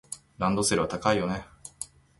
[0.39, 1.45] ランドセルは高いよね。